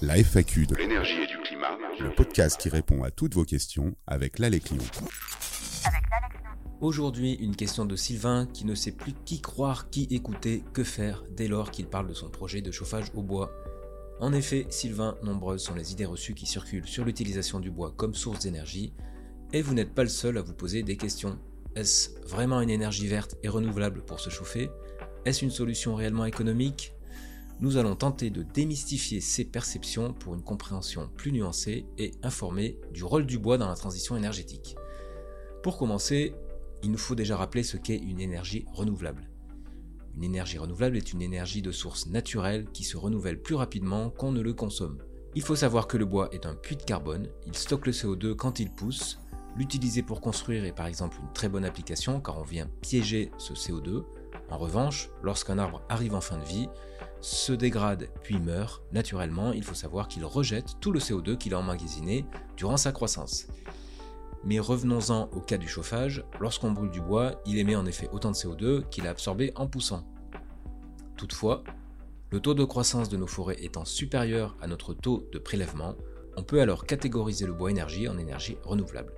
[0.00, 3.94] La FAQ de l'énergie et du climat, le podcast qui répond à toutes vos questions
[4.06, 4.84] avec l'Alex Lyon.
[6.80, 11.22] Aujourd'hui, une question de Sylvain qui ne sait plus qui croire, qui écouter, que faire
[11.30, 13.52] dès lors qu'il parle de son projet de chauffage au bois.
[14.18, 18.14] En effet, Sylvain, nombreuses sont les idées reçues qui circulent sur l'utilisation du bois comme
[18.14, 18.92] source d'énergie,
[19.52, 21.38] et vous n'êtes pas le seul à vous poser des questions.
[21.76, 24.70] Est-ce vraiment une énergie verte et renouvelable pour se chauffer?
[25.24, 26.94] Est-ce une solution réellement économique?
[27.62, 33.04] Nous allons tenter de démystifier ces perceptions pour une compréhension plus nuancée et informée du
[33.04, 34.74] rôle du bois dans la transition énergétique.
[35.62, 36.34] Pour commencer,
[36.82, 39.30] il nous faut déjà rappeler ce qu'est une énergie renouvelable.
[40.16, 44.32] Une énergie renouvelable est une énergie de source naturelle qui se renouvelle plus rapidement qu'on
[44.32, 44.98] ne le consomme.
[45.36, 48.34] Il faut savoir que le bois est un puits de carbone, il stocke le CO2
[48.34, 49.20] quand il pousse,
[49.56, 53.52] l'utiliser pour construire est par exemple une très bonne application car on vient piéger ce
[53.52, 54.02] CO2.
[54.50, 56.68] En revanche, lorsqu'un arbre arrive en fin de vie,
[57.22, 61.58] se dégrade puis meurt, naturellement, il faut savoir qu'il rejette tout le CO2 qu'il a
[61.58, 63.46] emmagasiné durant sa croissance.
[64.44, 68.32] Mais revenons-en au cas du chauffage, lorsqu'on brûle du bois, il émet en effet autant
[68.32, 70.04] de CO2 qu'il a absorbé en poussant.
[71.16, 71.62] Toutefois,
[72.30, 75.94] le taux de croissance de nos forêts étant supérieur à notre taux de prélèvement,
[76.36, 79.12] on peut alors catégoriser le bois énergie en énergie renouvelable.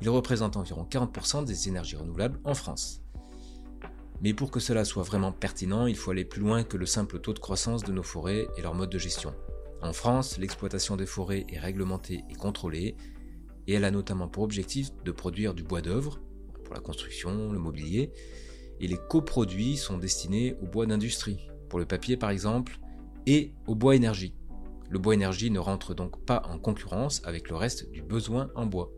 [0.00, 3.00] Il représente environ 40% des énergies renouvelables en France.
[4.20, 7.20] Mais pour que cela soit vraiment pertinent, il faut aller plus loin que le simple
[7.20, 9.34] taux de croissance de nos forêts et leur mode de gestion.
[9.80, 12.96] En France, l'exploitation des forêts est réglementée et contrôlée,
[13.68, 16.20] et elle a notamment pour objectif de produire du bois d'œuvre,
[16.64, 18.12] pour la construction, le mobilier,
[18.80, 22.80] et les coproduits sont destinés au bois d'industrie, pour le papier par exemple,
[23.26, 24.34] et au bois énergie.
[24.90, 28.66] Le bois énergie ne rentre donc pas en concurrence avec le reste du besoin en
[28.66, 28.90] bois.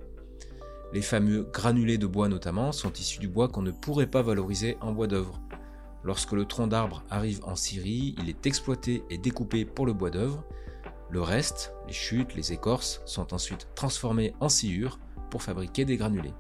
[0.92, 4.76] Les fameux granulés de bois notamment sont issus du bois qu'on ne pourrait pas valoriser
[4.80, 5.40] en bois d'œuvre.
[6.02, 10.10] Lorsque le tronc d'arbre arrive en scierie, il est exploité et découpé pour le bois
[10.10, 10.44] d'œuvre,
[11.10, 16.34] le reste, les chutes, les écorces, sont ensuite transformées en sciure pour fabriquer des granulés.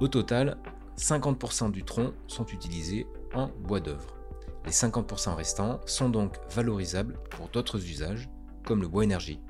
[0.00, 0.56] Au total,
[0.96, 4.16] 50% du tronc sont utilisés en bois d'œuvre.
[4.64, 8.30] Les 50% restants sont donc valorisables pour d'autres usages,
[8.64, 9.40] comme le bois énergie.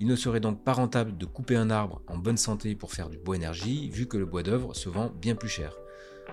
[0.00, 3.08] Il ne serait donc pas rentable de couper un arbre en bonne santé pour faire
[3.08, 5.76] du bois énergie, vu que le bois d'œuvre se vend bien plus cher.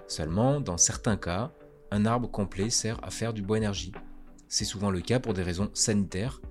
[0.08, 1.54] Seulement, dans certains cas,
[1.92, 3.94] un arbre complet sert à faire du bois énergie.
[4.50, 6.42] C'est souvent le cas pour des raisons sanitaires,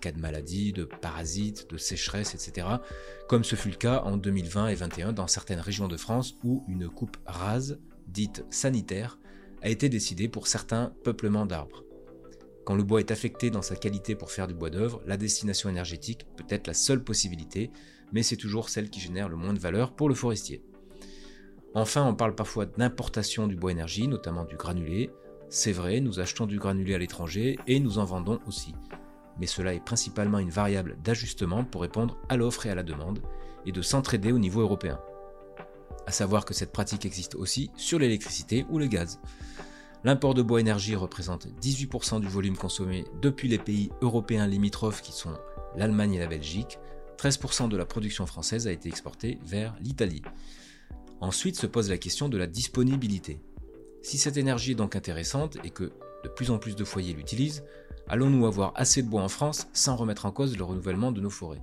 [0.00, 2.66] cas de maladie, de parasites, de sécheresse, etc.,
[3.28, 6.64] comme ce fut le cas en 2020 et 2021 dans certaines régions de France où
[6.68, 7.78] une coupe rase,
[8.08, 9.18] dite sanitaire,
[9.62, 11.84] a été décidée pour certains peuplements d'arbres.
[12.70, 15.68] Quand le bois est affecté dans sa qualité pour faire du bois d'œuvre, la destination
[15.68, 17.72] énergétique peut être la seule possibilité,
[18.12, 20.62] mais c'est toujours celle qui génère le moins de valeur pour le forestier.
[21.74, 25.10] Enfin, on parle parfois d'importation du bois énergie, notamment du granulé.
[25.48, 28.72] C'est vrai, nous achetons du granulé à l'étranger et nous en vendons aussi
[29.40, 33.20] mais cela est principalement une variable d'ajustement pour répondre à l'offre et à la demande,
[33.64, 35.00] et de s'entraider au niveau européen.
[36.06, 39.18] A savoir que cette pratique existe aussi sur l'électricité ou le gaz.
[40.04, 45.12] L'import de bois énergie représente 18% du volume consommé depuis les pays européens limitrophes qui
[45.12, 45.34] sont
[45.76, 46.78] l'Allemagne et la Belgique.
[47.18, 50.22] 13% de la production française a été exportée vers l'Italie.
[51.20, 53.40] Ensuite se pose la question de la disponibilité.
[54.02, 55.92] Si cette énergie est donc intéressante et que
[56.24, 57.62] de plus en plus de foyers l'utilisent,
[58.12, 61.30] Allons-nous avoir assez de bois en France sans remettre en cause le renouvellement de nos
[61.30, 61.62] forêts?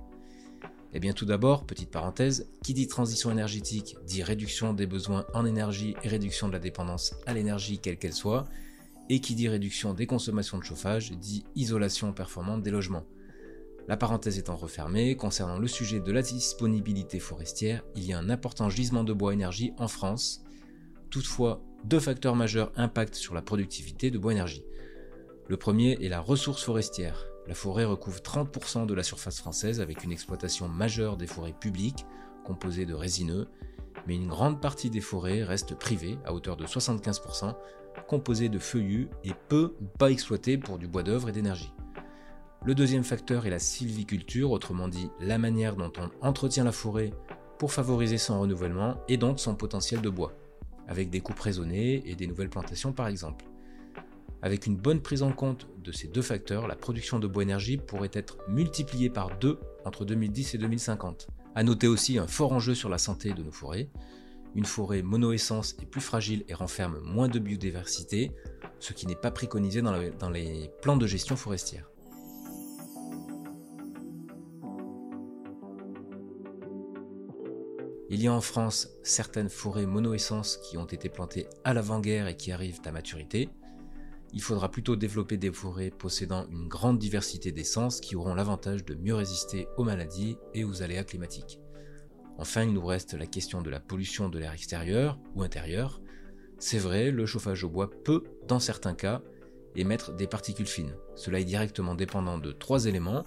[0.94, 5.44] Eh bien tout d'abord, petite parenthèse, qui dit transition énergétique dit réduction des besoins en
[5.44, 8.46] énergie et réduction de la dépendance à l'énergie quelle qu'elle soit,
[9.10, 13.04] et qui dit réduction des consommations de chauffage dit isolation performante des logements.
[13.86, 18.28] La parenthèse étant refermée, concernant le sujet de la disponibilité forestière, il y a un
[18.28, 20.42] important gisement de bois énergie en France.
[21.08, 24.64] Toutefois, deux facteurs majeurs impactent sur la productivité de bois énergie.
[25.48, 27.26] Le premier est la ressource forestière.
[27.48, 32.04] La forêt recouvre 30% de la surface française avec une exploitation majeure des forêts publiques,
[32.44, 33.48] composées de résineux,
[34.06, 37.54] mais une grande partie des forêts reste privée, à hauteur de 75%,
[38.06, 41.72] composée de feuillus et peu ou pas exploitées pour du bois d'œuvre et d'énergie.
[42.66, 47.14] Le deuxième facteur est la sylviculture, autrement dit la manière dont on entretient la forêt
[47.58, 50.34] pour favoriser son renouvellement et donc son potentiel de bois,
[50.86, 53.46] avec des coupes raisonnées et des nouvelles plantations par exemple.
[54.40, 57.76] Avec une bonne prise en compte de ces deux facteurs, la production de bois énergie
[57.76, 61.26] pourrait être multipliée par deux entre 2010 et 2050.
[61.56, 63.88] A noter aussi un fort enjeu sur la santé de nos forêts.
[64.54, 68.30] Une forêt monoessence est plus fragile et renferme moins de biodiversité,
[68.78, 71.90] ce qui n'est pas préconisé dans, dans les plans de gestion forestière.
[78.10, 82.36] Il y a en France certaines forêts monoessence qui ont été plantées à l'avant-guerre et
[82.36, 83.50] qui arrivent à maturité,
[84.32, 88.94] il faudra plutôt développer des forêts possédant une grande diversité d'essences qui auront l'avantage de
[88.94, 91.58] mieux résister aux maladies et aux aléas climatiques.
[92.38, 96.00] Enfin, il nous reste la question de la pollution de l'air extérieur ou intérieur.
[96.58, 99.22] C'est vrai, le chauffage au bois peut, dans certains cas,
[99.74, 100.94] émettre des particules fines.
[101.16, 103.24] Cela est directement dépendant de trois éléments.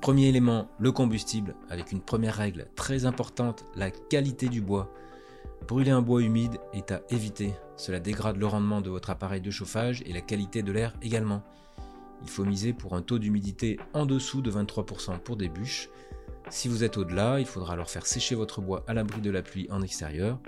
[0.00, 4.92] Premier élément, le combustible, avec une première règle très importante, la qualité du bois.
[5.66, 7.52] Brûler un bois humide est à éviter.
[7.76, 11.42] Cela dégrade le rendement de votre appareil de chauffage et la qualité de l'air également.
[12.22, 15.88] Il faut miser pour un taux d'humidité en dessous de 23% pour des bûches.
[16.50, 19.42] Si vous êtes au-delà, il faudra alors faire sécher votre bois à l'abri de la
[19.42, 20.40] pluie en extérieur.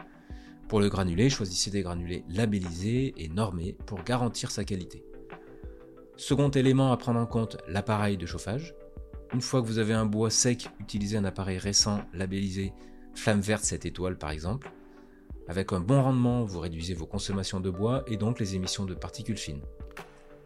[0.68, 5.04] Pour le granulé, choisissez des granulés labellisés et normés pour garantir sa qualité.
[6.16, 8.74] Second élément à prendre en compte, l'appareil de chauffage.
[9.32, 12.72] Une fois que vous avez un bois sec, utilisez un appareil récent labellisé
[13.14, 14.70] flamme verte 7 étoiles par exemple.
[15.50, 18.94] Avec un bon rendement, vous réduisez vos consommations de bois et donc les émissions de
[18.94, 19.64] particules fines.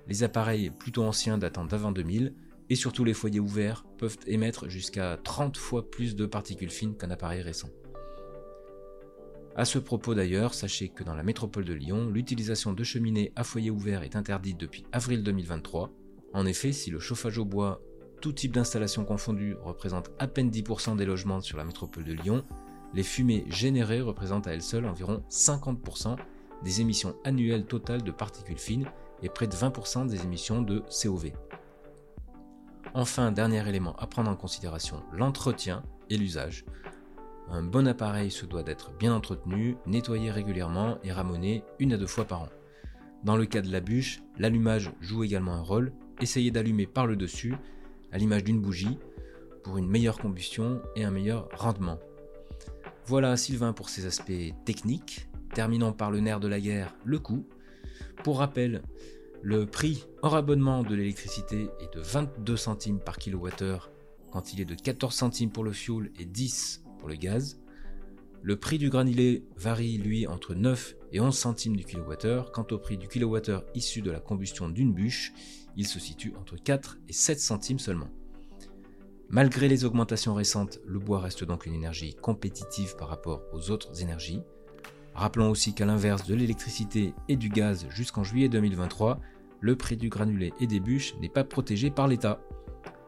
[0.08, 2.34] Les appareils plutôt anciens datant d'avant 2000
[2.70, 7.10] et surtout les foyers ouverts peuvent émettre jusqu'à 30 fois plus de particules fines qu'un
[7.10, 7.68] appareil récent.
[9.56, 13.44] A ce propos d'ailleurs, sachez que dans la métropole de Lyon, l'utilisation de cheminées à
[13.44, 15.90] foyer ouvert est interdite depuis avril 2023.
[16.32, 17.82] En effet, si le chauffage au bois,
[18.22, 22.42] tout type d'installation confondue, représente à peine 10% des logements sur la métropole de Lyon,
[22.94, 26.16] les fumées générées représentent à elles seules environ 50%
[26.62, 28.86] des émissions annuelles totales de particules fines
[29.22, 31.32] et près de 20% des émissions de COV.
[32.94, 36.64] Enfin, dernier élément à prendre en considération, l'entretien et l'usage.
[37.50, 42.06] Un bon appareil se doit d'être bien entretenu, nettoyé régulièrement et ramoné une à deux
[42.06, 42.48] fois par an.
[43.24, 45.92] Dans le cas de la bûche, l'allumage joue également un rôle.
[46.20, 47.54] Essayez d'allumer par le dessus,
[48.12, 48.98] à l'image d'une bougie,
[49.64, 51.98] pour une meilleure combustion et un meilleur rendement.
[53.06, 54.32] Voilà Sylvain pour ses aspects
[54.64, 55.28] techniques.
[55.54, 57.46] Terminons par le nerf de la guerre, le coût.
[58.22, 58.82] Pour rappel,
[59.42, 63.90] le prix hors abonnement de l'électricité est de 22 centimes par kilowattheure
[64.30, 67.60] quand il est de 14 centimes pour le fioul et 10 pour le gaz.
[68.40, 72.52] Le prix du granulé varie lui entre 9 et 11 centimes du kilowattheure.
[72.52, 75.34] Quant au prix du kilowattheure issu de la combustion d'une bûche,
[75.76, 78.08] il se situe entre 4 et 7 centimes seulement.
[79.30, 84.02] Malgré les augmentations récentes, le bois reste donc une énergie compétitive par rapport aux autres
[84.02, 84.42] énergies.
[85.14, 89.20] Rappelons aussi qu'à l'inverse de l'électricité et du gaz jusqu'en juillet 2023,
[89.60, 92.40] le prix du granulé et des bûches n'est pas protégé par l'État.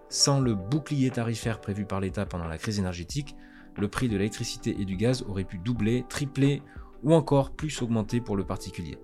[0.09, 3.37] Sans le bouclier tarifaire prévu par l'État pendant la crise énergétique,
[3.77, 6.63] le prix de l'électricité et du gaz aurait pu doubler, tripler
[7.03, 8.99] ou encore plus augmenter pour le particulier.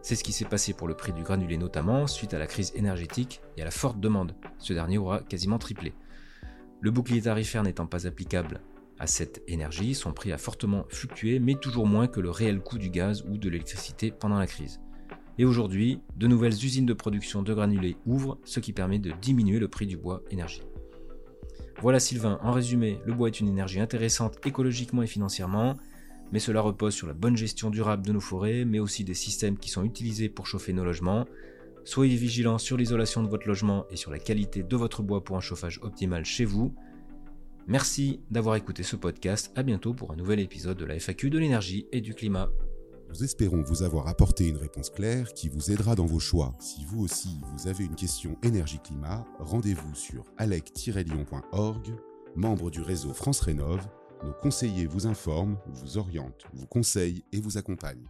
[0.00, 2.72] C'est ce qui s'est passé pour le prix du granulé notamment suite à la crise
[2.74, 4.36] énergétique et à la forte demande.
[4.58, 5.92] Ce dernier aura quasiment triplé.
[6.80, 8.60] Le bouclier tarifaire n'étant pas applicable
[8.98, 12.78] à cette énergie, son prix a fortement fluctué, mais toujours moins que le réel coût
[12.78, 14.80] du gaz ou de l'électricité pendant la crise.
[15.38, 19.58] Et aujourd'hui, de nouvelles usines de production de granulés ouvrent, ce qui permet de diminuer
[19.58, 20.62] le prix du bois énergie.
[21.82, 25.76] Voilà Sylvain, en résumé, le bois est une énergie intéressante écologiquement et financièrement,
[26.32, 29.58] mais cela repose sur la bonne gestion durable de nos forêts, mais aussi des systèmes
[29.58, 31.26] qui sont utilisés pour chauffer nos logements,
[31.86, 35.36] Soyez vigilants sur l'isolation de votre logement et sur la qualité de votre bois pour
[35.36, 36.74] un chauffage optimal chez vous.
[37.68, 39.52] Merci d'avoir écouté ce podcast.
[39.54, 42.50] À bientôt pour un nouvel épisode de la FAQ de l'énergie et du climat.
[43.08, 46.56] Nous espérons vous avoir apporté une réponse claire qui vous aidera dans vos choix.
[46.58, 51.94] Si vous aussi vous avez une question énergie-climat, rendez-vous sur alec-lyon.org,
[52.34, 53.86] membre du réseau France Rénov.
[54.24, 58.08] Nos conseillers vous informent, vous orientent, vous conseillent et vous accompagnent.